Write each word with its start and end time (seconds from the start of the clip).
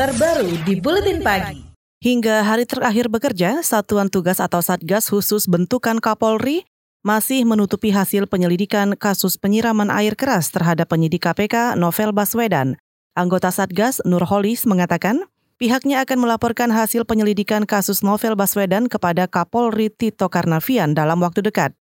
terbaru 0.00 0.48
di 0.64 0.80
Buletin 0.80 1.20
Pagi. 1.20 1.60
Hingga 2.00 2.40
hari 2.48 2.64
terakhir 2.64 3.12
bekerja, 3.12 3.60
Satuan 3.60 4.08
Tugas 4.08 4.40
atau 4.40 4.64
Satgas 4.64 5.12
khusus 5.12 5.44
bentukan 5.44 6.00
Kapolri 6.00 6.64
masih 7.04 7.44
menutupi 7.44 7.92
hasil 7.92 8.24
penyelidikan 8.24 8.96
kasus 8.96 9.36
penyiraman 9.36 9.92
air 9.92 10.16
keras 10.16 10.48
terhadap 10.56 10.88
penyidik 10.88 11.28
KPK 11.28 11.76
Novel 11.76 12.16
Baswedan. 12.16 12.80
Anggota 13.12 13.52
Satgas 13.52 14.00
Nurholis 14.08 14.64
mengatakan, 14.64 15.28
pihaknya 15.60 16.00
akan 16.00 16.24
melaporkan 16.24 16.72
hasil 16.72 17.04
penyelidikan 17.04 17.68
kasus 17.68 18.00
Novel 18.00 18.40
Baswedan 18.40 18.88
kepada 18.88 19.28
Kapolri 19.28 19.92
Tito 19.92 20.32
Karnavian 20.32 20.96
dalam 20.96 21.20
waktu 21.20 21.44
dekat. 21.44 21.76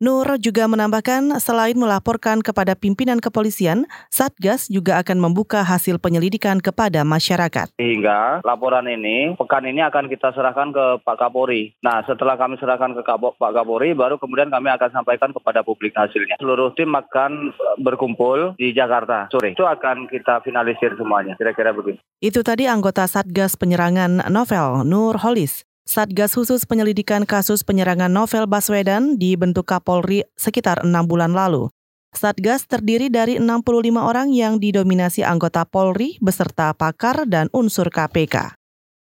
Nur 0.00 0.24
juga 0.40 0.64
menambahkan 0.64 1.36
selain 1.44 1.76
melaporkan 1.76 2.40
kepada 2.40 2.72
pimpinan 2.72 3.20
kepolisian, 3.20 3.84
Satgas 4.08 4.64
juga 4.72 4.96
akan 4.96 5.20
membuka 5.20 5.60
hasil 5.60 6.00
penyelidikan 6.00 6.56
kepada 6.56 7.04
masyarakat. 7.04 7.68
Sehingga 7.76 8.40
laporan 8.40 8.88
ini, 8.88 9.36
pekan 9.36 9.68
ini 9.68 9.84
akan 9.84 10.08
kita 10.08 10.32
serahkan 10.32 10.72
ke 10.72 11.04
Pak 11.04 11.20
Kapolri. 11.20 11.76
Nah 11.84 12.00
setelah 12.08 12.40
kami 12.40 12.56
serahkan 12.56 12.96
ke 12.96 13.04
Pak 13.04 13.52
Kapolri, 13.52 13.92
baru 13.92 14.16
kemudian 14.16 14.48
kami 14.48 14.72
akan 14.72 14.88
sampaikan 14.88 15.36
kepada 15.36 15.60
publik 15.60 15.92
hasilnya. 15.92 16.40
Seluruh 16.40 16.72
tim 16.72 16.96
akan 16.96 17.52
berkumpul 17.84 18.56
di 18.56 18.72
Jakarta 18.72 19.28
sore. 19.28 19.52
Itu 19.52 19.68
akan 19.68 20.08
kita 20.08 20.40
finalisir 20.40 20.96
semuanya, 20.96 21.36
kira-kira 21.36 21.76
begitu. 21.76 22.00
Itu 22.24 22.40
tadi 22.40 22.64
anggota 22.64 23.04
Satgas 23.04 23.52
Penyerangan 23.60 24.32
Novel, 24.32 24.88
Nur 24.88 25.20
Holis. 25.20 25.68
Satgas 25.90 26.38
khusus 26.38 26.70
penyelidikan 26.70 27.26
kasus 27.26 27.66
penyerangan 27.66 28.14
Novel 28.14 28.46
Baswedan 28.46 29.18
dibentuk 29.18 29.66
Kapolri 29.66 30.22
sekitar 30.38 30.86
enam 30.86 31.02
bulan 31.02 31.34
lalu. 31.34 31.66
Satgas 32.14 32.62
terdiri 32.70 33.10
dari 33.10 33.42
65 33.42 33.98
orang 33.98 34.30
yang 34.30 34.62
didominasi 34.62 35.26
anggota 35.26 35.66
Polri 35.66 36.14
beserta 36.22 36.70
pakar 36.78 37.26
dan 37.26 37.50
unsur 37.50 37.90
KPK. 37.90 38.54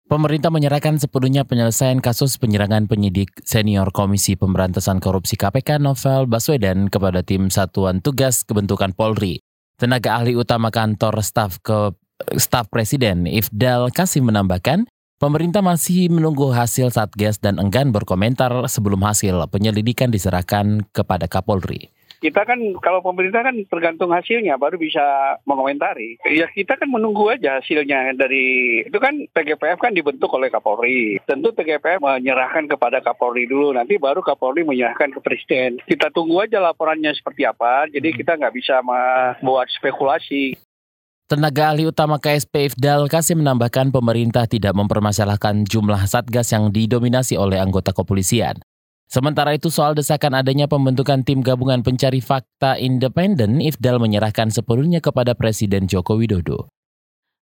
Pemerintah 0.09 0.49
menyerahkan 0.49 0.97
sepenuhnya 0.97 1.45
penyelesaian 1.45 2.01
kasus 2.01 2.41
penyerangan 2.41 2.89
penyidik 2.89 3.29
senior 3.45 3.93
Komisi 3.93 4.33
Pemberantasan 4.33 4.97
Korupsi 4.97 5.37
KPK 5.37 5.77
Novel 5.77 6.25
Baswedan 6.25 6.89
kepada 6.89 7.21
tim 7.21 7.53
Satuan 7.53 8.01
Tugas 8.01 8.41
Kebentukan 8.41 8.97
Polri. 8.97 9.37
Tenaga 9.77 10.17
ahli 10.17 10.33
utama 10.33 10.73
kantor 10.73 11.21
staf 11.21 11.61
ke 11.61 11.93
staf 12.41 12.73
Presiden 12.73 13.29
Ifdal 13.29 13.93
Kasim 13.93 14.25
menambahkan, 14.25 14.89
Pemerintah 15.21 15.61
masih 15.61 16.09
menunggu 16.09 16.49
hasil 16.49 16.89
Satgas 16.89 17.37
dan 17.37 17.61
enggan 17.61 17.93
berkomentar 17.93 18.49
sebelum 18.65 19.05
hasil 19.05 19.37
penyelidikan 19.53 20.09
diserahkan 20.09 20.81
kepada 20.89 21.29
Kapolri 21.29 21.93
kita 22.21 22.45
kan 22.45 22.61
kalau 22.85 23.01
pemerintah 23.01 23.41
kan 23.41 23.57
tergantung 23.65 24.13
hasilnya 24.13 24.53
baru 24.61 24.77
bisa 24.77 25.01
mengomentari. 25.49 26.21
Ya 26.29 26.45
kita 26.45 26.77
kan 26.77 26.93
menunggu 26.93 27.33
aja 27.33 27.57
hasilnya 27.57 28.13
dari 28.13 28.79
itu 28.85 28.97
kan 29.01 29.25
TGPF 29.33 29.81
kan 29.81 29.97
dibentuk 29.97 30.29
oleh 30.29 30.53
Kapolri. 30.53 31.17
Tentu 31.25 31.49
TGPF 31.49 31.97
menyerahkan 31.97 32.69
kepada 32.69 33.01
Kapolri 33.01 33.49
dulu 33.49 33.73
nanti 33.73 33.97
baru 33.97 34.21
Kapolri 34.21 34.61
menyerahkan 34.61 35.17
ke 35.17 35.19
Presiden. 35.19 35.81
Kita 35.81 36.13
tunggu 36.13 36.45
aja 36.45 36.61
laporannya 36.61 37.09
seperti 37.17 37.49
apa. 37.49 37.89
Jadi 37.89 38.13
kita 38.13 38.37
nggak 38.37 38.53
bisa 38.53 38.85
membuat 38.85 39.73
spekulasi. 39.73 40.53
Tenaga 41.31 41.71
ahli 41.71 41.87
utama 41.87 42.19
KSP 42.19 42.75
Ifdal 42.75 43.07
Kasim 43.07 43.39
menambahkan 43.39 43.87
pemerintah 43.87 44.43
tidak 44.51 44.75
mempermasalahkan 44.75 45.63
jumlah 45.63 46.03
satgas 46.03 46.51
yang 46.51 46.75
didominasi 46.75 47.39
oleh 47.39 47.55
anggota 47.55 47.95
kepolisian. 47.95 48.59
Sementara 49.07 49.55
itu 49.55 49.71
soal 49.71 49.95
desakan 49.95 50.35
adanya 50.35 50.67
pembentukan 50.67 51.23
tim 51.23 51.39
gabungan 51.39 51.87
pencari 51.87 52.19
fakta 52.19 52.75
independen, 52.75 53.63
Ifdal 53.63 54.03
menyerahkan 54.03 54.51
sepenuhnya 54.51 54.99
kepada 54.99 55.31
Presiden 55.31 55.87
Joko 55.87 56.19
Widodo. 56.19 56.67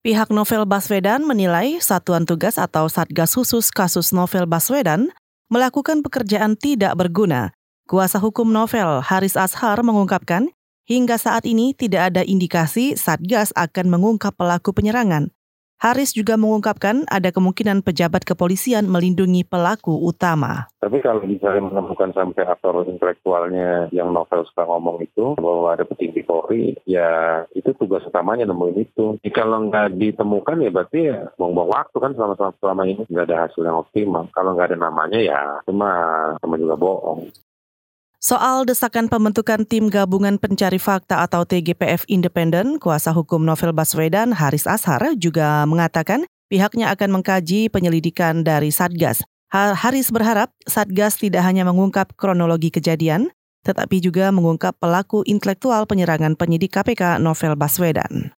Pihak 0.01 0.33
Novel 0.33 0.65
Baswedan 0.65 1.21
menilai 1.21 1.77
Satuan 1.77 2.25
Tugas 2.25 2.57
atau 2.57 2.89
Satgas 2.89 3.37
Khusus 3.37 3.69
kasus 3.69 4.09
Novel 4.17 4.49
Baswedan 4.49 5.13
melakukan 5.53 6.01
pekerjaan 6.01 6.57
tidak 6.57 6.97
berguna. 6.97 7.53
Kuasa 7.85 8.17
hukum 8.17 8.49
Novel, 8.49 9.05
Haris 9.05 9.37
Ashar, 9.37 9.77
mengungkapkan 9.85 10.49
Hingga 10.85 11.17
saat 11.17 11.49
ini 11.49 11.73
tidak 11.73 12.13
ada 12.13 12.21
indikasi 12.21 12.93
Satgas 12.93 13.49
akan 13.57 13.89
mengungkap 13.89 14.37
pelaku 14.37 14.69
penyerangan. 14.69 15.33
Haris 15.81 16.13
juga 16.13 16.37
mengungkapkan 16.37 17.09
ada 17.09 17.33
kemungkinan 17.33 17.81
pejabat 17.81 18.21
kepolisian 18.21 18.85
melindungi 18.85 19.41
pelaku 19.49 19.97
utama. 19.97 20.69
Tapi 20.77 21.01
kalau 21.01 21.25
misalnya 21.25 21.73
menemukan 21.73 22.13
sampai 22.13 22.45
aktor 22.45 22.85
intelektualnya 22.85 23.89
yang 23.89 24.13
novel 24.13 24.45
suka 24.45 24.61
ngomong 24.61 25.01
itu, 25.01 25.33
bahwa 25.41 25.73
ada 25.73 25.89
petinggi 25.89 26.21
Polri, 26.21 26.77
ya 26.85 27.41
itu 27.57 27.73
tugas 27.81 28.05
utamanya 28.05 28.45
nemuin 28.45 28.77
itu. 28.77 29.17
Jika 29.25 29.41
kalau 29.41 29.65
nggak 29.65 29.97
ditemukan 29.97 30.63
ya 30.63 30.69
berarti 30.69 30.99
ya 31.01 31.33
buang-buang 31.33 31.81
waktu 31.81 31.97
kan 31.97 32.13
selama, 32.13 32.37
selama, 32.37 32.53
selama 32.61 32.81
ini 32.85 33.01
nggak 33.09 33.25
ada 33.25 33.37
hasil 33.49 33.61
yang 33.65 33.81
optimal. 33.81 34.29
Kalau 34.29 34.53
nggak 34.53 34.69
ada 34.69 34.77
namanya 34.77 35.17
ya 35.17 35.41
cuma 35.65 35.89
sama 36.37 36.61
juga 36.61 36.77
bohong. 36.77 37.25
Soal 38.25 38.65
desakan 38.65 39.05
pembentukan 39.05 39.69
tim 39.69 39.85
gabungan 39.85 40.41
pencari 40.41 40.81
fakta 40.81 41.21
atau 41.21 41.45
TGPF 41.45 42.09
independen, 42.09 42.81
kuasa 42.81 43.13
hukum 43.13 43.45
Novel 43.45 43.69
Baswedan 43.69 44.33
Haris 44.33 44.65
Ashar 44.65 45.13
juga 45.13 45.61
mengatakan 45.69 46.25
pihaknya 46.49 46.89
akan 46.89 47.21
mengkaji 47.21 47.69
penyelidikan 47.69 48.41
dari 48.41 48.73
Satgas. 48.73 49.21
Haris 49.53 50.09
berharap 50.09 50.49
Satgas 50.65 51.21
tidak 51.21 51.45
hanya 51.45 51.69
mengungkap 51.69 52.17
kronologi 52.17 52.73
kejadian, 52.73 53.29
tetapi 53.61 54.01
juga 54.01 54.33
mengungkap 54.33 54.73
pelaku 54.81 55.21
intelektual 55.29 55.85
penyerangan 55.85 56.33
penyidik 56.33 56.73
KPK 56.73 57.21
Novel 57.21 57.53
Baswedan. 57.53 58.33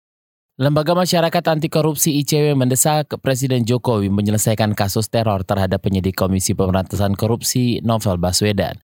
Lembaga 0.58 0.98
Masyarakat 0.98 1.44
Anti 1.46 1.70
Korupsi 1.70 2.18
ICW 2.26 2.58
mendesak 2.58 3.14
Presiden 3.22 3.62
Jokowi 3.62 4.10
menyelesaikan 4.10 4.74
kasus 4.74 5.06
teror 5.06 5.46
terhadap 5.46 5.78
penyidik 5.78 6.18
Komisi 6.18 6.58
Pemberantasan 6.58 7.14
Korupsi 7.14 7.78
Novel 7.86 8.18
Baswedan. 8.18 8.82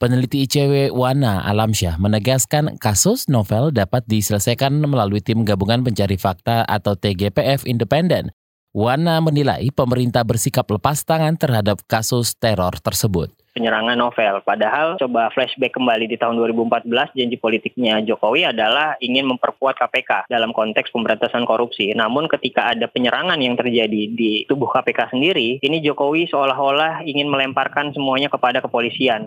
Peneliti 0.00 0.48
ICW 0.48 0.96
Wana 0.96 1.44
Alamsyah 1.44 2.00
menegaskan 2.00 2.80
kasus 2.80 3.28
novel 3.28 3.68
dapat 3.68 4.00
diselesaikan 4.08 4.72
melalui 4.80 5.20
tim 5.20 5.44
gabungan 5.44 5.84
pencari 5.84 6.16
fakta 6.16 6.64
atau 6.64 6.96
TGPF 6.96 7.68
independen. 7.68 8.32
Wana 8.72 9.20
menilai 9.20 9.68
pemerintah 9.68 10.24
bersikap 10.24 10.64
lepas 10.72 11.04
tangan 11.04 11.36
terhadap 11.36 11.84
kasus 11.84 12.32
teror 12.32 12.80
tersebut 12.80 13.28
penyerangan 13.52 13.98
novel. 13.98 14.40
Padahal 14.46 14.96
coba 14.96 15.28
flashback 15.34 15.74
kembali 15.74 16.06
di 16.08 16.16
tahun 16.16 16.38
2014 16.38 16.86
janji 17.18 17.36
politiknya 17.36 18.00
Jokowi 18.06 18.46
adalah 18.46 18.94
ingin 19.02 19.26
memperkuat 19.26 19.76
KPK 19.76 20.30
dalam 20.30 20.54
konteks 20.54 20.94
pemberantasan 20.94 21.44
korupsi. 21.44 21.92
Namun 21.92 22.30
ketika 22.30 22.72
ada 22.72 22.86
penyerangan 22.86 23.36
yang 23.42 23.58
terjadi 23.58 24.02
di 24.14 24.46
tubuh 24.46 24.70
KPK 24.70 25.12
sendiri, 25.12 25.58
ini 25.60 25.82
Jokowi 25.82 26.30
seolah-olah 26.30 27.04
ingin 27.04 27.28
melemparkan 27.28 27.92
semuanya 27.92 28.30
kepada 28.30 28.62
kepolisian. 28.62 29.26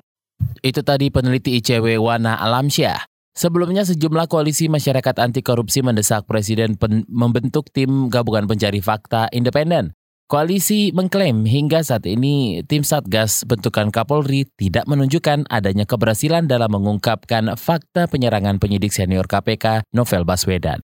Itu 0.64 0.80
tadi 0.80 1.12
peneliti 1.12 1.60
ICW 1.60 2.00
Wana 2.00 2.40
Alamsyah. 2.40 3.04
Sebelumnya 3.36 3.84
sejumlah 3.84 4.32
koalisi 4.32 4.72
masyarakat 4.72 5.20
anti 5.20 5.44
korupsi 5.44 5.84
mendesak 5.84 6.24
Presiden 6.24 6.80
membentuk 7.12 7.68
tim 7.76 8.08
gabungan 8.08 8.48
pencari 8.48 8.80
fakta 8.80 9.28
independen. 9.36 9.92
Koalisi 10.32 10.96
mengklaim 10.96 11.44
hingga 11.44 11.84
saat 11.84 12.08
ini 12.08 12.64
tim 12.64 12.88
Satgas 12.88 13.44
bentukan 13.44 13.92
Kapolri 13.92 14.48
tidak 14.56 14.88
menunjukkan 14.88 15.52
adanya 15.52 15.84
keberhasilan 15.84 16.48
dalam 16.48 16.72
mengungkapkan 16.72 17.60
fakta 17.60 18.08
penyerangan 18.08 18.56
penyidik 18.56 18.96
senior 18.96 19.28
KPK 19.28 19.84
Novel 19.92 20.24
Baswedan. 20.24 20.80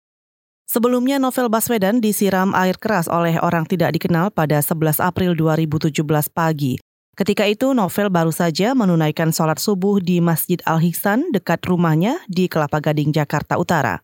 Sebelumnya 0.68 1.24
Novel 1.24 1.48
Baswedan 1.48 2.04
disiram 2.04 2.52
air 2.52 2.76
keras 2.76 3.08
oleh 3.08 3.40
orang 3.40 3.64
tidak 3.64 3.96
dikenal 3.96 4.30
pada 4.30 4.60
11 4.60 5.00
April 5.00 5.34
2017 5.40 6.04
pagi. 6.30 6.78
Ketika 7.20 7.44
itu, 7.52 7.76
Novel 7.76 8.08
baru 8.08 8.32
saja 8.32 8.72
menunaikan 8.72 9.36
sholat 9.36 9.60
subuh 9.60 10.00
di 10.00 10.24
Masjid 10.24 10.56
Al-Hiksan 10.64 11.36
dekat 11.36 11.60
rumahnya 11.68 12.24
di 12.32 12.48
Kelapa 12.48 12.80
Gading, 12.80 13.12
Jakarta 13.12 13.60
Utara. 13.60 14.00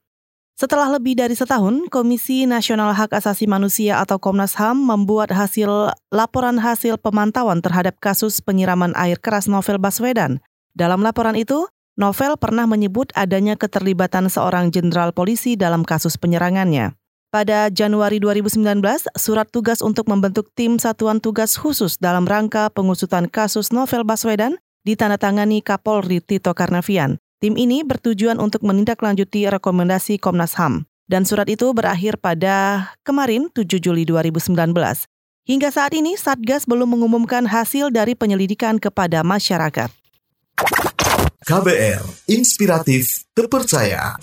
Setelah 0.59 0.91
lebih 0.91 1.15
dari 1.15 1.31
setahun, 1.31 1.87
Komisi 1.87 2.43
Nasional 2.43 2.91
Hak 2.91 3.15
Asasi 3.15 3.47
Manusia 3.47 4.03
atau 4.03 4.19
Komnas 4.19 4.59
HAM 4.59 4.75
membuat 4.83 5.31
hasil 5.31 5.95
laporan 6.11 6.59
hasil 6.59 6.99
pemantauan 6.99 7.63
terhadap 7.63 7.95
kasus 8.03 8.43
penyiraman 8.43 8.91
air 8.99 9.15
keras 9.15 9.47
Novel 9.47 9.79
Baswedan. 9.79 10.43
Dalam 10.75 10.99
laporan 10.99 11.39
itu, 11.39 11.71
Novel 11.95 12.35
pernah 12.35 12.67
menyebut 12.67 13.15
adanya 13.15 13.55
keterlibatan 13.55 14.27
seorang 14.27 14.75
jenderal 14.75 15.15
polisi 15.15 15.55
dalam 15.55 15.87
kasus 15.87 16.19
penyerangannya. 16.19 16.91
Pada 17.35 17.67
Januari 17.67 18.23
2019, 18.23 18.63
surat 19.19 19.43
tugas 19.51 19.83
untuk 19.83 20.07
membentuk 20.07 20.47
tim 20.55 20.79
satuan 20.79 21.19
tugas 21.19 21.59
khusus 21.59 21.99
dalam 21.99 22.23
rangka 22.23 22.71
pengusutan 22.71 23.27
kasus 23.27 23.75
Novel 23.75 24.07
Baswedan 24.07 24.55
ditandatangani 24.87 25.59
Kapolri 25.59 26.23
Tito 26.23 26.55
Karnavian. 26.55 27.19
Tim 27.43 27.59
ini 27.59 27.83
bertujuan 27.83 28.39
untuk 28.39 28.63
menindaklanjuti 28.63 29.51
rekomendasi 29.51 30.15
Komnas 30.15 30.55
HAM. 30.55 30.87
Dan 31.11 31.27
surat 31.27 31.51
itu 31.51 31.67
berakhir 31.75 32.23
pada 32.23 32.87
kemarin 33.03 33.51
7 33.51 33.83
Juli 33.83 34.07
2019. 34.07 34.55
Hingga 35.43 35.69
saat 35.75 35.91
ini, 35.91 36.15
Satgas 36.15 36.63
belum 36.63 36.87
mengumumkan 36.87 37.51
hasil 37.51 37.91
dari 37.91 38.15
penyelidikan 38.15 38.79
kepada 38.79 39.27
masyarakat. 39.27 39.91
KBR, 41.43 42.31
inspiratif, 42.31 43.27
terpercaya. 43.35 44.15